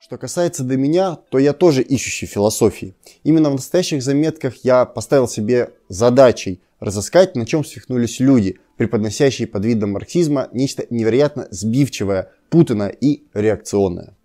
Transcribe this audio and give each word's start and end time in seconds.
Что 0.00 0.16
касается 0.16 0.62
до 0.62 0.76
меня, 0.76 1.18
то 1.28 1.38
я 1.38 1.52
тоже 1.52 1.82
ищущий 1.82 2.26
философии. 2.26 2.94
Именно 3.24 3.50
в 3.50 3.54
настоящих 3.54 4.00
заметках 4.00 4.54
я 4.62 4.84
поставил 4.84 5.26
себе 5.26 5.70
задачей 5.88 6.60
разыскать, 6.78 7.34
на 7.34 7.44
чем 7.44 7.64
свихнулись 7.64 8.20
люди, 8.20 8.60
преподносящие 8.76 9.48
под 9.48 9.64
видом 9.64 9.90
марксизма 9.92 10.48
нечто 10.52 10.86
невероятно 10.90 11.48
сбивчивое, 11.50 12.30
путанное 12.48 12.90
и 12.90 13.24
реакционное. 13.34 14.16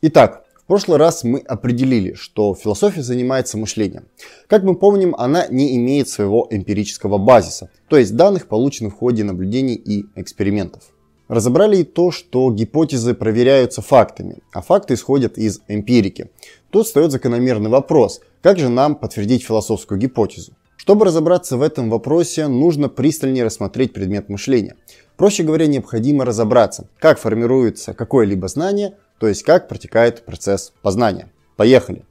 Итак, 0.00 0.44
в 0.54 0.66
прошлый 0.66 0.96
раз 0.96 1.24
мы 1.24 1.40
определили, 1.40 2.14
что 2.14 2.54
философия 2.54 3.02
занимается 3.02 3.58
мышлением. 3.58 4.06
Как 4.46 4.62
мы 4.62 4.76
помним, 4.76 5.16
она 5.16 5.48
не 5.48 5.76
имеет 5.76 6.08
своего 6.08 6.46
эмпирического 6.48 7.18
базиса, 7.18 7.68
то 7.88 7.98
есть 7.98 8.14
данных, 8.14 8.46
полученных 8.46 8.94
в 8.94 8.98
ходе 8.98 9.24
наблюдений 9.24 9.74
и 9.74 10.06
экспериментов. 10.14 10.84
Разобрали 11.28 11.78
и 11.78 11.84
то, 11.84 12.12
что 12.12 12.50
гипотезы 12.52 13.14
проверяются 13.14 13.82
фактами, 13.82 14.38
а 14.52 14.62
факты 14.62 14.94
исходят 14.94 15.38
из 15.38 15.60
эмпирики. 15.66 16.30
Тут 16.70 16.86
встает 16.86 17.10
закономерный 17.10 17.70
вопрос, 17.70 18.20
как 18.42 18.58
же 18.58 18.68
нам 18.68 18.94
подтвердить 18.94 19.44
философскую 19.44 19.98
гипотезу? 19.98 20.52
Чтобы 20.76 21.04
разобраться 21.04 21.56
в 21.56 21.62
этом 21.62 21.90
вопросе, 21.90 22.46
нужно 22.46 22.88
пристальнее 22.88 23.44
рассмотреть 23.44 23.92
предмет 23.92 24.28
мышления. 24.28 24.76
Проще 25.16 25.42
говоря, 25.42 25.66
необходимо 25.66 26.24
разобраться, 26.24 26.86
как 26.98 27.18
формируется 27.18 27.92
какое-либо 27.92 28.46
знание, 28.46 28.94
то 29.18 29.26
есть 29.26 29.42
как 29.42 29.66
протекает 29.66 30.24
процесс 30.24 30.72
познания. 30.82 31.32
Поехали! 31.56 32.04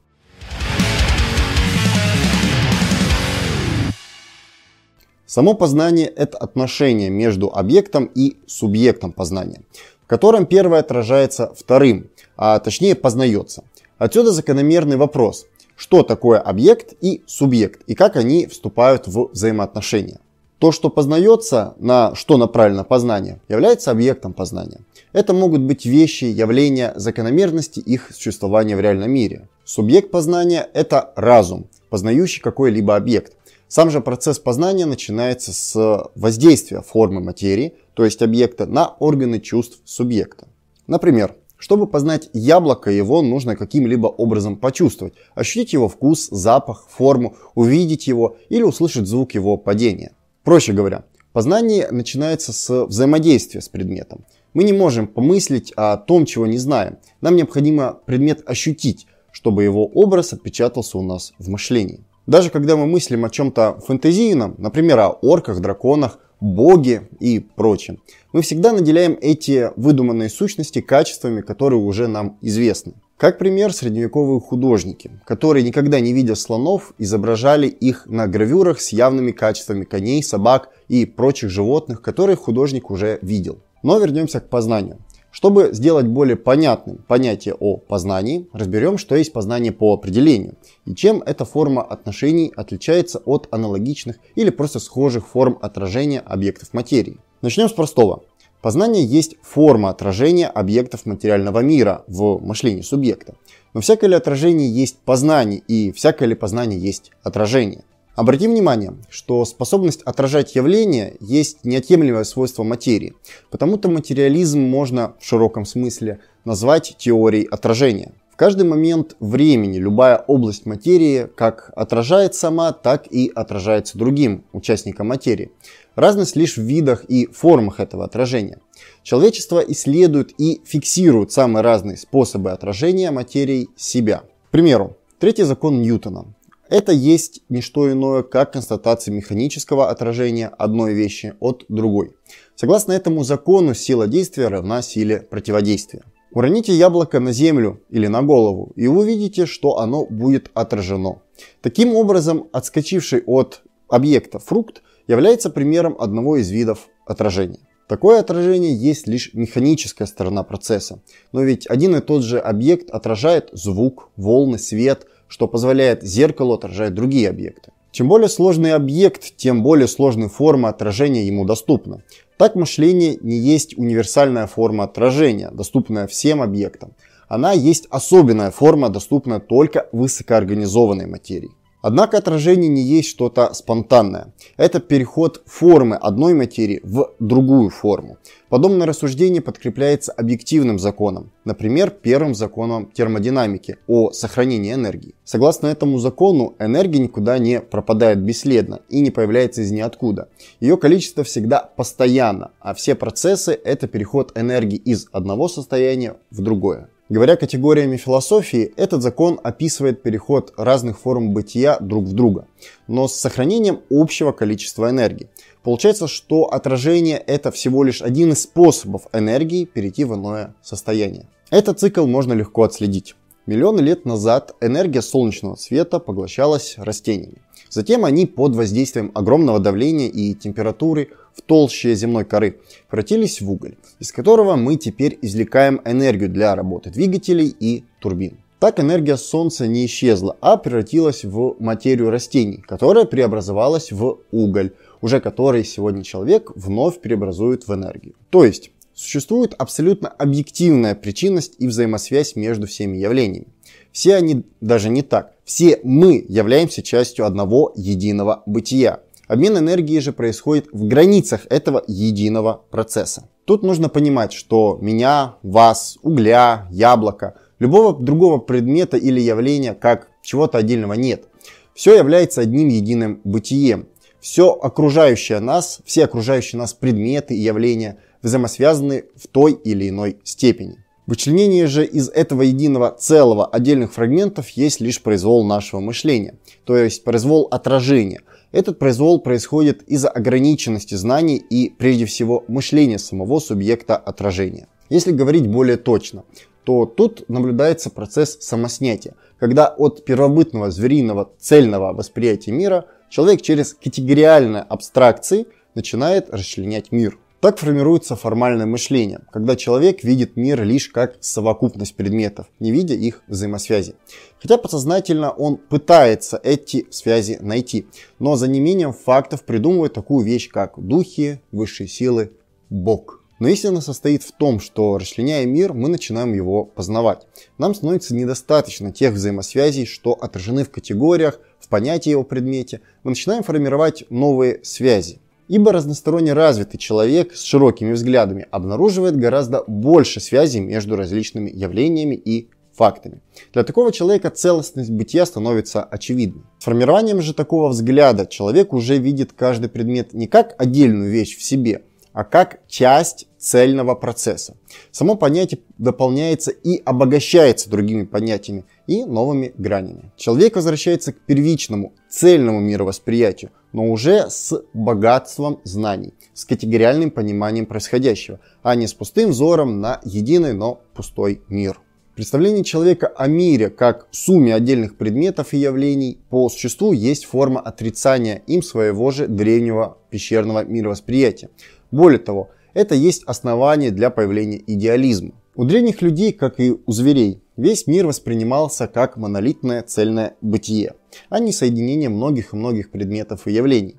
Само 5.36 5.52
познание– 5.52 6.06
это 6.16 6.38
отношение 6.38 7.10
между 7.10 7.52
объектом 7.52 8.06
и 8.06 8.38
субъектом 8.46 9.12
познания, 9.12 9.60
в 10.02 10.06
котором 10.06 10.46
первое 10.46 10.80
отражается 10.80 11.52
вторым, 11.54 12.08
а 12.38 12.58
точнее 12.58 12.94
познается. 12.94 13.62
Отсюда 13.98 14.32
закономерный 14.32 14.96
вопрос, 14.96 15.44
что 15.76 16.02
такое 16.04 16.38
объект 16.38 16.94
и 17.02 17.22
субъект, 17.26 17.82
и 17.86 17.94
как 17.94 18.16
они 18.16 18.46
вступают 18.46 19.08
в 19.08 19.28
взаимоотношения. 19.30 20.20
То, 20.58 20.72
что 20.72 20.88
познается, 20.88 21.74
на 21.78 22.14
что 22.14 22.38
направлено 22.38 22.84
познание, 22.84 23.38
является 23.46 23.90
объектом 23.90 24.32
познания. 24.32 24.80
Это 25.12 25.34
могут 25.34 25.60
быть 25.60 25.84
вещи, 25.84 26.24
явления, 26.24 26.94
закономерности 26.96 27.80
их 27.80 28.10
существования 28.10 28.74
в 28.74 28.80
реальном 28.80 29.10
мире. 29.10 29.48
Субъект 29.66 30.10
познания– 30.10 30.66
это 30.72 31.12
разум, 31.14 31.66
познающий 31.90 32.40
какой-либо 32.40 32.96
объект. 32.96 33.35
Сам 33.68 33.90
же 33.90 34.00
процесс 34.00 34.38
познания 34.38 34.86
начинается 34.86 35.52
с 35.52 36.10
воздействия 36.14 36.82
формы 36.82 37.20
материи, 37.20 37.74
то 37.94 38.04
есть 38.04 38.22
объекта, 38.22 38.66
на 38.66 38.88
органы 39.00 39.40
чувств 39.40 39.80
субъекта. 39.84 40.46
Например, 40.86 41.34
чтобы 41.58 41.88
познать 41.88 42.28
яблоко, 42.32 42.90
его 42.90 43.22
нужно 43.22 43.56
каким-либо 43.56 44.06
образом 44.06 44.56
почувствовать, 44.56 45.14
ощутить 45.34 45.72
его 45.72 45.88
вкус, 45.88 46.28
запах, 46.30 46.86
форму, 46.88 47.36
увидеть 47.54 48.06
его 48.06 48.36
или 48.50 48.62
услышать 48.62 49.06
звук 49.06 49.34
его 49.34 49.56
падения. 49.56 50.12
Проще 50.44 50.72
говоря, 50.72 51.04
познание 51.32 51.88
начинается 51.90 52.52
с 52.52 52.84
взаимодействия 52.84 53.60
с 53.60 53.68
предметом. 53.68 54.24
Мы 54.54 54.62
не 54.62 54.72
можем 54.72 55.08
помыслить 55.08 55.72
о 55.76 55.96
том, 55.96 56.24
чего 56.24 56.46
не 56.46 56.58
знаем. 56.58 56.98
Нам 57.20 57.34
необходимо 57.34 57.98
предмет 58.06 58.42
ощутить, 58.46 59.06
чтобы 59.32 59.64
его 59.64 59.86
образ 59.86 60.32
отпечатался 60.32 60.98
у 60.98 61.02
нас 61.02 61.32
в 61.38 61.48
мышлении. 61.48 62.04
Даже 62.26 62.50
когда 62.50 62.76
мы 62.76 62.86
мыслим 62.86 63.24
о 63.24 63.30
чем-то 63.30 63.78
фэнтезийном, 63.86 64.56
например, 64.58 64.98
о 64.98 65.10
орках, 65.22 65.60
драконах, 65.60 66.18
боге 66.40 67.08
и 67.20 67.38
прочем, 67.38 68.02
мы 68.32 68.42
всегда 68.42 68.72
наделяем 68.72 69.16
эти 69.20 69.70
выдуманные 69.76 70.28
сущности 70.28 70.80
качествами, 70.80 71.40
которые 71.40 71.80
уже 71.80 72.08
нам 72.08 72.36
известны. 72.42 72.94
Как 73.16 73.38
пример, 73.38 73.72
средневековые 73.72 74.40
художники, 74.40 75.10
которые, 75.24 75.62
никогда 75.62 76.00
не 76.00 76.12
видя 76.12 76.34
слонов, 76.34 76.92
изображали 76.98 77.66
их 77.68 78.06
на 78.06 78.26
гравюрах 78.26 78.80
с 78.80 78.90
явными 78.90 79.30
качествами 79.30 79.84
коней, 79.84 80.22
собак 80.22 80.68
и 80.88 81.06
прочих 81.06 81.48
животных, 81.48 82.02
которые 82.02 82.36
художник 82.36 82.90
уже 82.90 83.18
видел. 83.22 83.60
Но 83.82 83.98
вернемся 83.98 84.40
к 84.40 84.50
познанию. 84.50 84.98
Чтобы 85.36 85.68
сделать 85.74 86.06
более 86.06 86.36
понятным 86.36 87.04
понятие 87.06 87.56
о 87.60 87.76
познании, 87.76 88.48
разберем, 88.54 88.96
что 88.96 89.14
есть 89.14 89.34
познание 89.34 89.70
по 89.70 89.92
определению 89.92 90.54
и 90.86 90.94
чем 90.94 91.20
эта 91.20 91.44
форма 91.44 91.82
отношений 91.82 92.50
отличается 92.56 93.18
от 93.18 93.46
аналогичных 93.50 94.16
или 94.34 94.48
просто 94.48 94.80
схожих 94.80 95.26
форм 95.28 95.58
отражения 95.60 96.20
объектов 96.20 96.72
материи. 96.72 97.18
Начнем 97.42 97.68
с 97.68 97.72
простого. 97.72 98.22
Познание 98.62 99.04
есть 99.04 99.36
форма 99.42 99.90
отражения 99.90 100.46
объектов 100.46 101.04
материального 101.04 101.58
мира 101.58 102.02
в 102.06 102.38
мышлении 102.38 102.80
субъекта. 102.80 103.34
Но 103.74 103.82
всякое 103.82 104.06
ли 104.06 104.14
отражение 104.14 104.70
есть 104.72 104.96
познание 105.00 105.60
и 105.68 105.92
всякое 105.92 106.30
ли 106.30 106.34
познание 106.34 106.80
есть 106.80 107.10
отражение. 107.22 107.84
Обратим 108.16 108.52
внимание, 108.52 108.94
что 109.10 109.44
способность 109.44 110.00
отражать 110.02 110.54
явления 110.54 111.16
есть 111.20 111.66
неотъемлемое 111.66 112.24
свойство 112.24 112.62
материи. 112.62 113.12
Потому-то 113.50 113.90
материализм 113.90 114.58
можно 114.58 115.14
в 115.20 115.24
широком 115.26 115.66
смысле 115.66 116.20
назвать 116.46 116.96
теорией 116.98 117.44
отражения. 117.44 118.12
В 118.32 118.36
каждый 118.36 118.66
момент 118.66 119.16
времени 119.20 119.76
любая 119.76 120.16
область 120.16 120.64
материи 120.64 121.28
как 121.34 121.70
отражает 121.76 122.34
сама, 122.34 122.72
так 122.72 123.06
и 123.10 123.30
отражается 123.34 123.98
другим 123.98 124.44
участникам 124.54 125.08
материи. 125.08 125.50
Разность 125.94 126.36
лишь 126.36 126.56
в 126.56 126.62
видах 126.62 127.04
и 127.04 127.26
формах 127.26 127.80
этого 127.80 128.06
отражения. 128.06 128.60
Человечество 129.02 129.60
исследует 129.60 130.32
и 130.38 130.62
фиксирует 130.64 131.32
самые 131.32 131.62
разные 131.62 131.98
способы 131.98 132.50
отражения 132.50 133.10
материи 133.10 133.68
себя. 133.76 134.22
К 134.48 134.50
примеру, 134.52 134.96
третий 135.18 135.44
закон 135.44 135.82
Ньютона. 135.82 136.35
Это 136.68 136.90
есть 136.90 137.42
не 137.48 137.60
что 137.60 137.90
иное, 137.90 138.22
как 138.22 138.52
констатация 138.52 139.14
механического 139.14 139.88
отражения 139.88 140.48
одной 140.48 140.94
вещи 140.94 141.34
от 141.38 141.64
другой. 141.68 142.14
Согласно 142.56 142.92
этому 142.92 143.22
закону, 143.22 143.74
сила 143.74 144.08
действия 144.08 144.48
равна 144.48 144.82
силе 144.82 145.20
противодействия. 145.20 146.02
Уроните 146.32 146.74
яблоко 146.74 147.20
на 147.20 147.32
землю 147.32 147.80
или 147.88 148.08
на 148.08 148.22
голову, 148.22 148.72
и 148.74 148.88
вы 148.88 149.02
увидите, 149.02 149.46
что 149.46 149.78
оно 149.78 150.06
будет 150.06 150.50
отражено. 150.54 151.22
Таким 151.62 151.94
образом, 151.94 152.48
отскочивший 152.52 153.22
от 153.26 153.62
объекта 153.88 154.40
фрукт 154.40 154.82
является 155.06 155.50
примером 155.50 155.96
одного 155.98 156.36
из 156.36 156.50
видов 156.50 156.88
отражения. 157.06 157.60
Такое 157.88 158.18
отражение 158.18 158.74
есть 158.74 159.06
лишь 159.06 159.32
механическая 159.32 160.08
сторона 160.08 160.42
процесса, 160.42 161.00
но 161.30 161.42
ведь 161.42 161.68
один 161.68 161.94
и 161.94 162.00
тот 162.00 162.24
же 162.24 162.40
объект 162.40 162.90
отражает 162.90 163.50
звук, 163.52 164.10
волны, 164.16 164.58
свет– 164.58 165.06
что 165.28 165.48
позволяет 165.48 166.02
зеркалу 166.02 166.54
отражать 166.54 166.94
другие 166.94 167.28
объекты. 167.28 167.72
Чем 167.90 168.08
более 168.08 168.28
сложный 168.28 168.74
объект, 168.74 169.36
тем 169.36 169.62
более 169.62 169.88
сложная 169.88 170.28
форма 170.28 170.68
отражения 170.68 171.26
ему 171.26 171.46
доступна. 171.46 172.02
Так 172.36 172.54
мышление 172.54 173.16
не 173.22 173.38
есть 173.38 173.78
универсальная 173.78 174.46
форма 174.46 174.84
отражения, 174.84 175.50
доступная 175.50 176.06
всем 176.06 176.42
объектам. 176.42 176.92
Она 177.28 177.52
есть 177.52 177.86
особенная 177.88 178.50
форма, 178.50 178.90
доступная 178.90 179.40
только 179.40 179.88
высокоорганизованной 179.92 181.06
материи. 181.06 181.55
Однако 181.86 182.18
отражение 182.18 182.68
не 182.68 182.82
есть 182.82 183.08
что-то 183.08 183.54
спонтанное. 183.54 184.32
Это 184.56 184.80
переход 184.80 185.42
формы 185.46 185.94
одной 185.94 186.34
материи 186.34 186.80
в 186.82 187.12
другую 187.20 187.70
форму. 187.70 188.18
Подобное 188.48 188.88
рассуждение 188.88 189.40
подкрепляется 189.40 190.10
объективным 190.10 190.80
законом, 190.80 191.30
например, 191.44 191.90
первым 191.90 192.34
законом 192.34 192.90
термодинамики 192.92 193.76
о 193.86 194.10
сохранении 194.10 194.74
энергии. 194.74 195.14
Согласно 195.22 195.68
этому 195.68 196.00
закону, 196.00 196.56
энергия 196.58 196.98
никуда 196.98 197.38
не 197.38 197.60
пропадает 197.60 198.20
бесследно 198.20 198.80
и 198.88 198.98
не 198.98 199.12
появляется 199.12 199.62
из 199.62 199.70
ниоткуда. 199.70 200.28
Ее 200.58 200.78
количество 200.78 201.22
всегда 201.22 201.60
постоянно, 201.60 202.50
а 202.58 202.74
все 202.74 202.96
процессы 202.96 203.52
это 203.52 203.86
переход 203.86 204.36
энергии 204.36 204.76
из 204.76 205.06
одного 205.12 205.46
состояния 205.46 206.16
в 206.32 206.42
другое. 206.42 206.88
Говоря 207.08 207.36
категориями 207.36 207.96
философии, 207.96 208.72
этот 208.76 209.00
закон 209.00 209.38
описывает 209.44 210.02
переход 210.02 210.52
разных 210.56 210.98
форм 210.98 211.32
бытия 211.32 211.78
друг 211.78 212.04
в 212.04 212.12
друга, 212.12 212.48
но 212.88 213.06
с 213.06 213.14
сохранением 213.14 213.80
общего 213.90 214.32
количества 214.32 214.90
энергии. 214.90 215.28
Получается, 215.62 216.08
что 216.08 216.46
отражение 216.46 217.18
это 217.18 217.52
всего 217.52 217.84
лишь 217.84 218.02
один 218.02 218.32
из 218.32 218.42
способов 218.42 219.06
энергии 219.12 219.66
перейти 219.66 220.02
в 220.02 220.16
иное 220.16 220.54
состояние. 220.62 221.28
Этот 221.50 221.78
цикл 221.78 222.06
можно 222.06 222.32
легко 222.32 222.64
отследить. 222.64 223.14
Миллионы 223.46 223.80
лет 223.80 224.04
назад 224.04 224.56
энергия 224.60 225.00
солнечного 225.00 225.54
света 225.54 226.00
поглощалась 226.00 226.74
растениями. 226.76 227.40
Затем 227.76 228.06
они 228.06 228.24
под 228.24 228.56
воздействием 228.56 229.10
огромного 229.12 229.58
давления 229.58 230.08
и 230.08 230.32
температуры 230.32 231.10
в 231.34 231.42
толще 231.42 231.94
земной 231.94 232.24
коры 232.24 232.58
превратились 232.88 233.42
в 233.42 233.50
уголь, 233.50 233.76
из 234.00 234.12
которого 234.12 234.56
мы 234.56 234.76
теперь 234.76 235.18
извлекаем 235.20 235.82
энергию 235.84 236.30
для 236.30 236.54
работы 236.54 236.88
двигателей 236.88 237.54
и 237.60 237.84
турбин. 238.00 238.38
Так 238.60 238.80
энергия 238.80 239.18
Солнца 239.18 239.66
не 239.66 239.84
исчезла, 239.84 240.38
а 240.40 240.56
превратилась 240.56 241.22
в 241.26 241.56
материю 241.58 242.08
растений, 242.08 242.64
которая 242.66 243.04
преобразовалась 243.04 243.92
в 243.92 244.20
уголь, 244.32 244.72
уже 245.02 245.20
который 245.20 245.62
сегодня 245.62 246.02
человек 246.02 246.52
вновь 246.54 246.98
преобразует 247.02 247.68
в 247.68 247.74
энергию. 247.74 248.14
То 248.30 248.46
есть 248.46 248.70
Существует 248.96 249.52
абсолютно 249.58 250.08
объективная 250.08 250.94
причинность 250.94 251.56
и 251.58 251.66
взаимосвязь 251.66 252.34
между 252.34 252.66
всеми 252.66 252.96
явлениями. 252.96 253.48
Все 253.92 254.14
они 254.14 254.44
даже 254.62 254.88
не 254.88 255.02
так. 255.02 255.35
Все 255.46 255.78
мы 255.84 256.24
являемся 256.28 256.82
частью 256.82 257.24
одного 257.24 257.72
единого 257.76 258.42
бытия. 258.46 258.98
Обмен 259.28 259.56
энергией 259.56 260.00
же 260.00 260.12
происходит 260.12 260.66
в 260.72 260.88
границах 260.88 261.46
этого 261.50 261.84
единого 261.86 262.62
процесса. 262.70 263.28
Тут 263.44 263.62
нужно 263.62 263.88
понимать, 263.88 264.32
что 264.32 264.76
меня, 264.80 265.36
вас, 265.44 265.98
угля, 266.02 266.66
яблока, 266.72 267.34
любого 267.60 267.96
другого 267.96 268.38
предмета 268.38 268.96
или 268.96 269.20
явления 269.20 269.74
как 269.74 270.08
чего-то 270.20 270.58
отдельного 270.58 270.94
нет. 270.94 271.28
Все 271.74 271.94
является 271.96 272.40
одним 272.40 272.66
единым 272.66 273.20
бытием. 273.22 273.86
Все 274.18 274.50
окружающее 274.50 275.38
нас, 275.38 275.78
все 275.84 276.06
окружающие 276.06 276.58
нас 276.58 276.74
предметы 276.74 277.36
и 277.36 277.40
явления 277.40 277.98
взаимосвязаны 278.20 279.04
в 279.14 279.28
той 279.28 279.52
или 279.52 279.90
иной 279.90 280.18
степени. 280.24 280.85
Вычленение 281.06 281.68
же 281.68 281.84
из 281.84 282.08
этого 282.08 282.42
единого 282.42 282.90
целого 282.90 283.46
отдельных 283.46 283.92
фрагментов 283.92 284.48
есть 284.50 284.80
лишь 284.80 285.00
произвол 285.00 285.44
нашего 285.44 285.78
мышления, 285.78 286.34
то 286.64 286.76
есть 286.76 287.04
произвол 287.04 287.46
отражения. 287.48 288.22
Этот 288.50 288.80
произвол 288.80 289.20
происходит 289.20 289.82
из-за 289.82 290.08
ограниченности 290.08 290.96
знаний 290.96 291.36
и 291.36 291.70
прежде 291.70 292.06
всего 292.06 292.44
мышления 292.48 292.98
самого 292.98 293.38
субъекта 293.38 293.96
отражения. 293.96 294.66
Если 294.88 295.12
говорить 295.12 295.46
более 295.46 295.76
точно, 295.76 296.24
то 296.64 296.86
тут 296.86 297.28
наблюдается 297.28 297.90
процесс 297.90 298.38
самоснятия, 298.40 299.14
когда 299.38 299.68
от 299.68 300.04
первобытного 300.04 300.72
звериного 300.72 301.30
цельного 301.38 301.92
восприятия 301.92 302.50
мира 302.50 302.86
человек 303.10 303.42
через 303.42 303.74
категориальные 303.74 304.62
абстракции 304.62 305.46
начинает 305.76 306.30
расчленять 306.30 306.90
мир. 306.90 307.16
Так 307.40 307.58
формируется 307.58 308.16
формальное 308.16 308.64
мышление, 308.64 309.20
когда 309.30 309.56
человек 309.56 310.02
видит 310.02 310.36
мир 310.36 310.62
лишь 310.64 310.88
как 310.88 311.16
совокупность 311.20 311.94
предметов, 311.94 312.46
не 312.60 312.70
видя 312.70 312.94
их 312.94 313.22
взаимосвязи. 313.28 313.94
Хотя 314.40 314.56
подсознательно 314.56 315.30
он 315.30 315.58
пытается 315.58 316.40
эти 316.42 316.86
связи 316.90 317.36
найти, 317.40 317.86
но 318.18 318.36
за 318.36 318.48
неимением 318.48 318.94
фактов 318.94 319.44
придумывает 319.44 319.92
такую 319.92 320.24
вещь, 320.24 320.48
как 320.48 320.74
духи, 320.78 321.42
высшие 321.52 321.88
силы, 321.88 322.32
Бог. 322.70 323.22
Но 323.38 323.48
истина 323.48 323.82
состоит 323.82 324.22
в 324.22 324.32
том, 324.32 324.58
что 324.58 324.96
расчленяя 324.96 325.44
мир, 325.44 325.74
мы 325.74 325.90
начинаем 325.90 326.32
его 326.32 326.64
познавать. 326.64 327.26
Нам 327.58 327.74
становится 327.74 328.14
недостаточно 328.14 328.92
тех 328.92 329.12
взаимосвязей, 329.12 329.84
что 329.84 330.12
отражены 330.12 330.64
в 330.64 330.70
категориях, 330.70 331.38
в 331.60 331.68
понятии 331.68 332.10
его 332.10 332.22
предмете. 332.22 332.80
Мы 333.02 333.10
начинаем 333.10 333.42
формировать 333.42 334.04
новые 334.08 334.64
связи. 334.64 335.20
Ибо 335.48 335.72
разносторонне 335.72 336.32
развитый 336.32 336.78
человек 336.78 337.34
с 337.34 337.42
широкими 337.42 337.92
взглядами 337.92 338.46
обнаруживает 338.50 339.16
гораздо 339.16 339.62
больше 339.66 340.20
связей 340.20 340.60
между 340.60 340.96
различными 340.96 341.50
явлениями 341.50 342.16
и 342.16 342.48
фактами. 342.76 343.22
Для 343.52 343.64
такого 343.64 343.92
человека 343.92 344.30
целостность 344.30 344.90
бытия 344.90 345.24
становится 345.24 345.82
очевидной. 345.82 346.44
С 346.58 346.64
формированием 346.64 347.22
же 347.22 347.32
такого 347.32 347.68
взгляда 347.68 348.26
человек 348.26 348.72
уже 348.72 348.98
видит 348.98 349.32
каждый 349.32 349.68
предмет 349.68 350.12
не 350.12 350.26
как 350.26 350.54
отдельную 350.58 351.10
вещь 351.10 351.36
в 351.36 351.42
себе, 351.42 351.82
а 352.12 352.24
как 352.24 352.60
часть 352.66 353.28
цельного 353.38 353.94
процесса. 353.94 354.56
Само 354.90 355.14
понятие 355.16 355.60
дополняется 355.78 356.50
и 356.50 356.82
обогащается 356.84 357.70
другими 357.70 358.04
понятиями 358.04 358.64
и 358.86 359.04
новыми 359.04 359.52
гранями. 359.56 360.12
Человек 360.16 360.56
возвращается 360.56 361.12
к 361.12 361.20
первичному, 361.20 361.94
цельному 362.08 362.60
мировосприятию, 362.60 363.50
но 363.76 363.84
уже 363.92 364.30
с 364.30 364.58
богатством 364.72 365.60
знаний, 365.64 366.14
с 366.32 366.46
категориальным 366.46 367.10
пониманием 367.10 367.66
происходящего, 367.66 368.40
а 368.62 368.74
не 368.74 368.86
с 368.86 368.94
пустым 368.94 369.32
взором 369.32 369.82
на 369.82 370.00
единый, 370.02 370.54
но 370.54 370.80
пустой 370.94 371.42
мир. 371.50 371.78
Представление 372.14 372.64
человека 372.64 373.08
о 373.08 373.26
мире 373.26 373.68
как 373.68 374.08
сумме 374.12 374.54
отдельных 374.54 374.96
предметов 374.96 375.52
и 375.52 375.58
явлений 375.58 376.18
по 376.30 376.48
существу 376.48 376.92
есть 376.92 377.26
форма 377.26 377.60
отрицания 377.60 378.36
им 378.46 378.62
своего 378.62 379.10
же 379.10 379.28
древнего 379.28 379.98
пещерного 380.08 380.64
мировосприятия. 380.64 381.50
Более 381.90 382.18
того, 382.18 382.48
это 382.72 382.94
есть 382.94 383.24
основание 383.24 383.90
для 383.90 384.08
появления 384.08 384.62
идеализма. 384.66 385.32
У 385.54 385.66
древних 385.66 386.00
людей, 386.00 386.32
как 386.32 386.60
и 386.60 386.74
у 386.86 386.92
зверей, 386.92 387.42
весь 387.56 387.86
мир 387.86 388.06
воспринимался 388.06 388.86
как 388.86 389.16
монолитное 389.16 389.82
цельное 389.82 390.36
бытие, 390.40 390.94
а 391.28 391.38
не 391.38 391.52
соединение 391.52 392.08
многих 392.08 392.52
и 392.52 392.56
многих 392.56 392.90
предметов 392.90 393.46
и 393.46 393.52
явлений. 393.52 393.96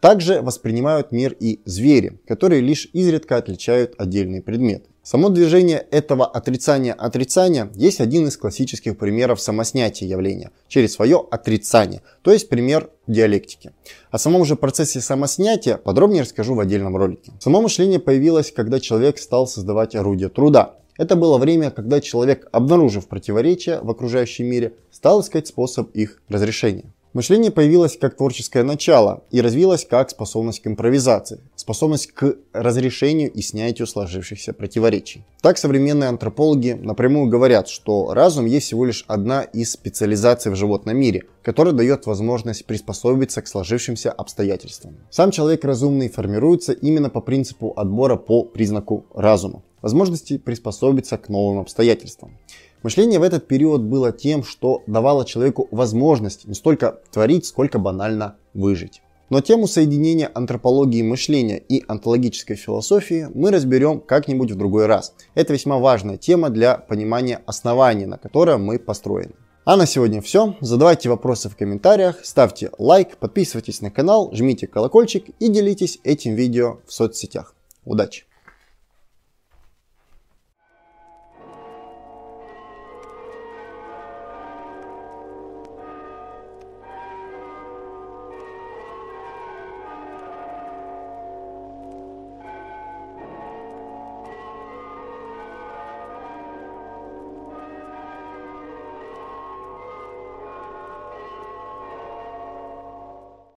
Также 0.00 0.42
воспринимают 0.42 1.10
мир 1.10 1.34
и 1.38 1.60
звери, 1.64 2.20
которые 2.26 2.60
лишь 2.60 2.88
изредка 2.92 3.36
отличают 3.36 3.94
отдельные 3.98 4.42
предметы. 4.42 4.88
Само 5.02 5.28
движение 5.28 5.86
этого 5.92 6.26
отрицания-отрицания 6.26 7.70
есть 7.74 8.00
один 8.00 8.26
из 8.26 8.36
классических 8.36 8.98
примеров 8.98 9.40
самоснятия 9.40 10.06
явления 10.08 10.50
через 10.66 10.94
свое 10.94 11.24
отрицание, 11.30 12.02
то 12.22 12.32
есть 12.32 12.48
пример 12.48 12.90
диалектики. 13.06 13.70
О 14.10 14.18
самом 14.18 14.44
же 14.44 14.56
процессе 14.56 15.00
самоснятия 15.00 15.76
подробнее 15.76 16.22
расскажу 16.22 16.54
в 16.54 16.60
отдельном 16.60 16.96
ролике. 16.96 17.32
Само 17.38 17.62
мышление 17.62 18.00
появилось, 18.00 18.50
когда 18.50 18.80
человек 18.80 19.18
стал 19.18 19.46
создавать 19.46 19.94
орудия 19.94 20.28
труда. 20.28 20.74
Это 20.96 21.16
было 21.16 21.38
время, 21.38 21.70
когда 21.70 22.00
человек, 22.00 22.48
обнаружив 22.52 23.08
противоречия 23.08 23.80
в 23.82 23.90
окружающем 23.90 24.46
мире, 24.46 24.74
стал 24.90 25.20
искать 25.20 25.46
способ 25.46 25.90
их 25.92 26.22
разрешения. 26.28 26.92
Мышление 27.16 27.50
появилось 27.50 27.96
как 27.96 28.14
творческое 28.14 28.62
начало 28.62 29.22
и 29.30 29.40
развилось 29.40 29.86
как 29.86 30.10
способность 30.10 30.60
к 30.60 30.66
импровизации, 30.66 31.40
способность 31.54 32.12
к 32.12 32.36
разрешению 32.52 33.32
и 33.32 33.40
снятию 33.40 33.86
сложившихся 33.86 34.52
противоречий. 34.52 35.24
Так 35.40 35.56
современные 35.56 36.10
антропологи 36.10 36.72
напрямую 36.72 37.30
говорят, 37.30 37.68
что 37.68 38.12
разум 38.12 38.44
есть 38.44 38.66
всего 38.66 38.84
лишь 38.84 39.06
одна 39.08 39.44
из 39.44 39.72
специализаций 39.72 40.52
в 40.52 40.56
животном 40.56 40.98
мире, 40.98 41.22
которая 41.42 41.72
дает 41.72 42.04
возможность 42.04 42.66
приспособиться 42.66 43.40
к 43.40 43.48
сложившимся 43.48 44.12
обстоятельствам. 44.12 44.96
Сам 45.08 45.30
человек 45.30 45.64
разумный 45.64 46.10
формируется 46.10 46.72
именно 46.72 47.08
по 47.08 47.22
принципу 47.22 47.72
отбора 47.78 48.16
по 48.16 48.44
признаку 48.44 49.06
разума, 49.14 49.62
возможности 49.86 50.36
приспособиться 50.36 51.16
к 51.16 51.28
новым 51.28 51.60
обстоятельствам. 51.60 52.36
Мышление 52.82 53.20
в 53.20 53.22
этот 53.22 53.46
период 53.46 53.82
было 53.82 54.10
тем, 54.10 54.42
что 54.42 54.82
давало 54.88 55.24
человеку 55.24 55.68
возможность 55.70 56.44
не 56.44 56.54
столько 56.54 56.98
творить, 57.12 57.46
сколько 57.46 57.78
банально 57.78 58.34
выжить. 58.52 59.00
Но 59.30 59.40
тему 59.40 59.68
соединения 59.68 60.28
антропологии 60.34 61.02
мышления 61.02 61.58
и 61.58 61.84
онтологической 61.86 62.56
философии 62.56 63.28
мы 63.32 63.52
разберем 63.52 64.00
как-нибудь 64.00 64.50
в 64.50 64.56
другой 64.56 64.86
раз. 64.86 65.14
Это 65.36 65.52
весьма 65.52 65.78
важная 65.78 66.16
тема 66.16 66.50
для 66.50 66.78
понимания 66.78 67.42
основания, 67.46 68.08
на 68.08 68.18
котором 68.18 68.64
мы 68.64 68.80
построены. 68.80 69.34
А 69.64 69.76
на 69.76 69.86
сегодня 69.86 70.20
все. 70.20 70.56
Задавайте 70.60 71.08
вопросы 71.08 71.48
в 71.48 71.56
комментариях, 71.56 72.24
ставьте 72.24 72.72
лайк, 72.78 73.18
подписывайтесь 73.18 73.80
на 73.82 73.92
канал, 73.92 74.30
жмите 74.32 74.66
колокольчик 74.66 75.26
и 75.38 75.48
делитесь 75.48 76.00
этим 76.02 76.34
видео 76.34 76.78
в 76.86 76.92
соцсетях. 76.92 77.54
Удачи! 77.84 78.24